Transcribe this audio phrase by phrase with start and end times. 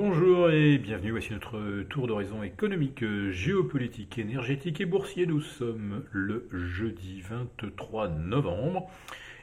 [0.00, 5.26] Bonjour et bienvenue, voici notre tour d'horizon économique, géopolitique, énergétique et boursier.
[5.26, 8.88] Nous sommes le jeudi 23 novembre.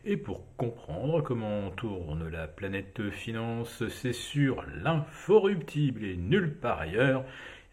[0.05, 7.25] Et pour comprendre comment tourne la planète finance, c'est sur l'inforruptible et nulle part ailleurs.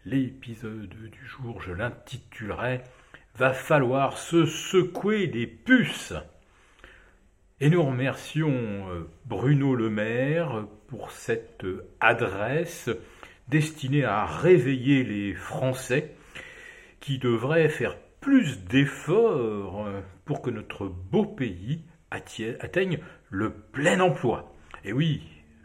[0.03, 2.81] L'épisode du jour, je l'intitulerai
[3.37, 6.15] Va falloir se secouer les puces.
[7.63, 8.51] Et nous remercions
[8.89, 11.65] euh, Bruno Le Maire pour cette
[12.01, 12.89] adresse
[13.47, 16.13] destinée à réveiller les Français
[16.99, 24.53] qui devraient faire plus d'efforts euh, pour que notre beau pays atteigne le plein emploi.
[24.83, 25.23] Et oui,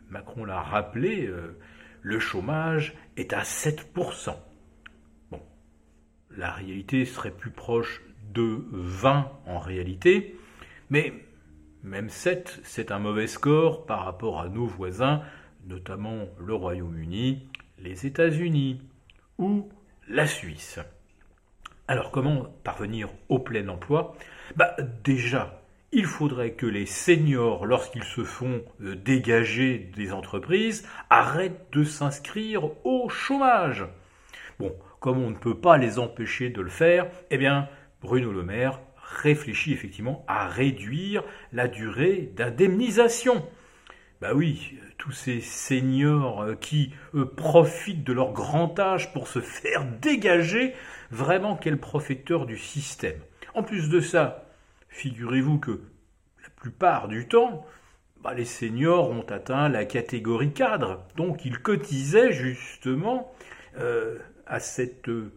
[0.08, 1.58] Macron l'a rappelé, euh,
[2.02, 4.36] le chômage est à 7%.
[5.32, 5.42] Bon,
[6.30, 10.38] la réalité serait plus proche de 20 en réalité,
[10.90, 11.12] mais
[11.82, 15.22] même 7, c'est un mauvais score par rapport à nos voisins,
[15.66, 17.46] notamment le Royaume-Uni,
[17.78, 18.82] les États-Unis
[19.38, 19.68] ou
[20.08, 20.80] la Suisse.
[21.86, 24.16] Alors comment parvenir au plein emploi?
[24.56, 25.62] Bah, Déjà,
[25.92, 32.64] il faudrait que les seniors, lorsqu'ils se font euh, dégager des entreprises, arrêtent de s'inscrire
[32.84, 33.86] au chômage.
[34.58, 37.68] Bon, comme on ne peut pas les empêcher de le faire, eh bien,
[38.02, 38.80] Bruno Le Maire
[39.16, 43.46] réfléchit effectivement à réduire la durée d'indemnisation.
[44.20, 46.92] Bah oui, tous ces seniors euh, qui
[47.36, 50.74] profitent de leur grand âge pour se faire dégager,
[51.10, 53.18] vraiment quel profiteurs du système.
[53.54, 54.46] En plus de ça,
[54.88, 55.80] figurez-vous que
[56.42, 57.64] la plupart du temps,
[58.22, 63.32] bah, les seniors ont atteint la catégorie cadre, donc ils cotisaient justement
[63.78, 65.32] euh, à cette euh,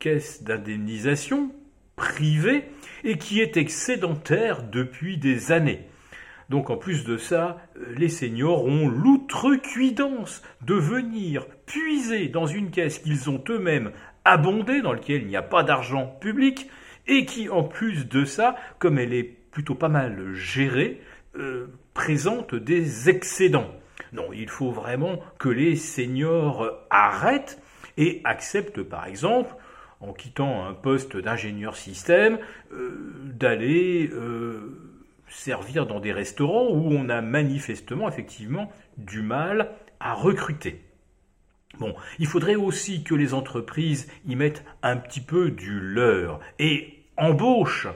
[0.00, 1.52] caisse d'indemnisation
[2.02, 2.64] privée
[3.04, 5.86] et qui est excédentaire depuis des années.
[6.48, 12.72] Donc en plus de ça, euh, les seniors ont l'outrecuidance de venir puiser dans une
[12.72, 13.92] caisse qu'ils ont eux-mêmes
[14.24, 16.68] abondée, dans laquelle il n'y a pas d'argent public,
[17.06, 21.00] et qui en plus de ça, comme elle est plutôt pas mal gérée,
[21.36, 23.70] euh, présente des excédents.
[24.12, 27.62] Non, il faut vraiment que les seniors arrêtent
[27.96, 29.54] et acceptent par exemple
[30.02, 32.38] en quittant un poste d'ingénieur système,
[32.72, 34.92] euh, d'aller euh,
[35.28, 39.70] servir dans des restaurants où on a manifestement effectivement du mal
[40.00, 40.84] à recruter.
[41.78, 47.04] Bon, il faudrait aussi que les entreprises y mettent un petit peu du leur et
[47.16, 47.88] embauchent.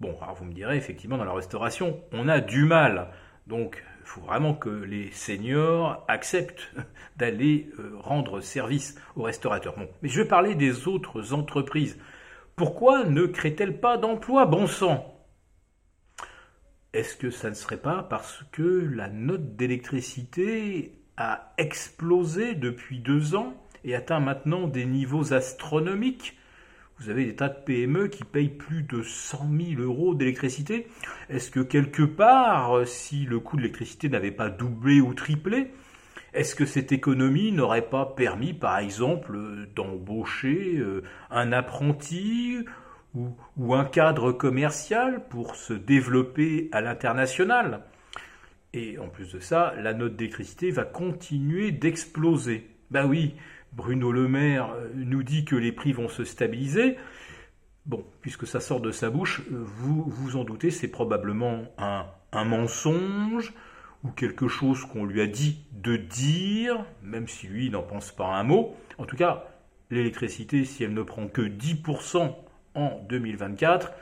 [0.00, 3.08] Bon, alors vous me direz, effectivement, dans la restauration, on a du mal.
[3.46, 6.72] Donc, il faut vraiment que les seniors acceptent
[7.16, 9.76] d'aller euh, rendre service aux restaurateurs.
[9.76, 11.98] Bon, mais je vais parler des autres entreprises.
[12.56, 15.18] Pourquoi ne créent-elles pas d'emplois, bon sang
[16.92, 23.34] Est-ce que ça ne serait pas parce que la note d'électricité a explosé depuis deux
[23.34, 23.54] ans
[23.84, 26.38] et atteint maintenant des niveaux astronomiques?
[27.02, 30.86] Vous avez des tas de PME qui payent plus de 100 000 euros d'électricité.
[31.28, 35.72] Est-ce que quelque part, si le coût de l'électricité n'avait pas doublé ou triplé,
[36.32, 39.36] est-ce que cette économie n'aurait pas permis, par exemple,
[39.74, 42.58] d'embaucher euh, un apprenti
[43.14, 47.82] ou, un cadre commercial pour se développer à l'international?
[48.72, 52.70] Et en plus de ça, la note d'électricité va continuer d'exploser.
[52.90, 53.34] Ben oui,
[53.72, 56.96] Bruno Le Maire euh, nous dit que les prix vont se stabiliser.
[57.86, 62.06] Bon, puisque ça sort de sa bouche, euh, vous vous en doutez, c'est probablement un,
[62.44, 63.52] mensonge
[64.04, 68.26] ou quelque chose qu'on lui a dit de dire, même si lui n'en pense pas
[68.26, 68.74] un mot.
[68.98, 69.44] En tout cas,
[69.90, 72.34] l'électricité, si elle ne prend que 10%
[72.74, 73.92] en 2024,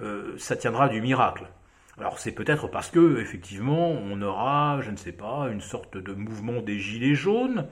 [0.00, 1.46] euh, ça tiendra du miracle.
[1.98, 6.12] Alors c'est peut-être parce que effectivement on aura, je ne sais pas, une sorte de
[6.12, 7.68] mouvement des gilets jaunes,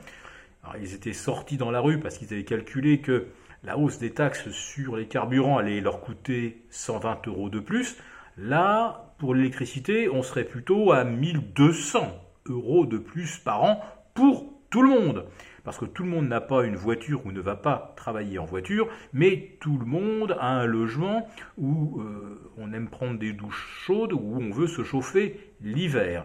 [0.63, 3.27] alors, ils étaient sortis dans la rue parce qu'ils avaient calculé que
[3.65, 7.97] la hausse des taxes sur les carburants allait leur coûter 120 euros de plus.
[8.37, 12.13] Là, pour l'électricité, on serait plutôt à 1200
[12.47, 13.81] euros de plus par an
[14.15, 15.27] pour tout le monde.
[15.65, 18.45] Parce que tout le monde n'a pas une voiture ou ne va pas travailler en
[18.45, 23.85] voiture, mais tout le monde a un logement où euh, on aime prendre des douches
[23.85, 26.25] chaudes, où on veut se chauffer l'hiver.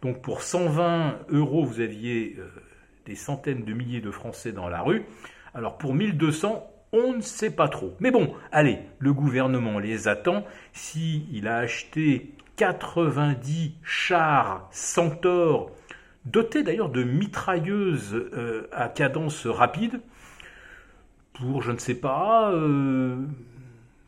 [0.00, 2.48] Donc pour 120 euros, vous aviez euh,
[3.06, 5.04] des centaines de milliers de Français dans la rue.
[5.54, 7.94] Alors pour 1200, on ne sait pas trop.
[8.00, 10.44] Mais bon, allez, le gouvernement les attend.
[10.72, 15.70] S'il a acheté 90 chars Centaure,
[16.26, 20.00] dotés d'ailleurs de mitrailleuses euh, à cadence rapide,
[21.32, 23.16] pour, je ne sais pas, euh,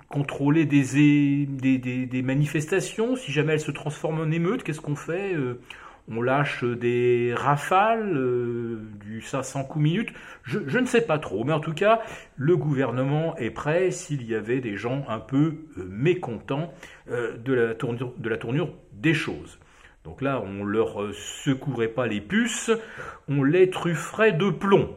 [0.09, 5.61] contrôler des, manifestations, si jamais elles se transforment en émeutes, qu'est-ce qu'on fait euh,
[6.09, 10.13] on lâche des rafales, euh, du ça sans coup minute
[10.43, 12.03] je, ne sais pas trop, mais en tout cas,
[12.37, 16.75] le gouvernement est prêt s'il y avait des gens un peu euh, mécontents
[17.11, 19.59] euh, de, la tournure, des choses.
[20.05, 22.71] Donc là, on leur secourait pas les puces,
[23.27, 24.95] on les trufferait de plomb.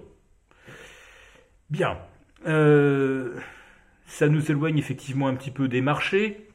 [1.70, 1.98] Bien.
[2.44, 6.50] ça nous éloigne effectivement un petit peu des marchés,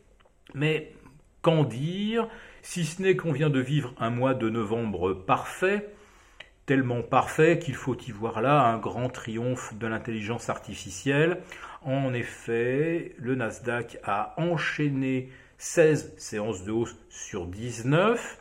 [0.54, 0.93] mais
[1.40, 2.28] qu'en dire?
[2.62, 5.91] Si ce n'est qu'on vient de vivre un mois de novembre parfait,
[6.64, 11.43] tellement parfait qu'il faut y voir là un grand triomphe de l'intelligence artificielle.
[11.82, 15.29] En effet, le Nasdaq a enchaîné
[15.59, 18.38] 16 séances de hausse sur 19.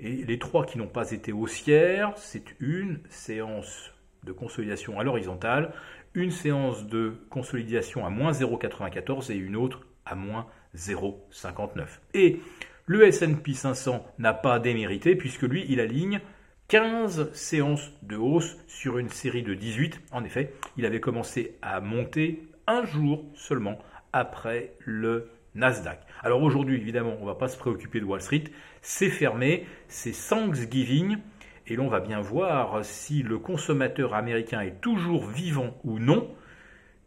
[0.00, 3.92] Et les trois qui n'ont pas été haussières, c'est une séance
[4.24, 5.72] de consolidation à l'horizontale,
[6.14, 11.86] une séance de consolidation à moins 0,94 et une autre à moins 0,59.
[12.14, 12.40] Et
[12.88, 16.20] le S&P 500 n'a pas démérité puisque lui, il aligne
[16.68, 20.00] 15 séances de hausse sur une série de 18.
[20.10, 23.78] En effet, il avait commencé à monter un jour seulement
[24.14, 26.00] après le Nasdaq.
[26.22, 28.44] Alors aujourd'hui, évidemment, on ne va pas se préoccuper de Wall Street.
[28.80, 31.18] C'est fermé, c'est Thanksgiving.
[31.66, 36.34] Et l'on va bien voir si le consommateur américain est toujours vivant ou non.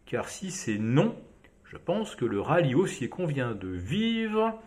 [0.06, 1.16] Car si c'est non,
[1.64, 4.62] je pense que le rallye haussier qu'on vient de vivre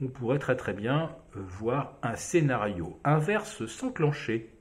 [0.00, 4.55] on pourrait très très bien euh, voir un scénario inverse s'enclencher.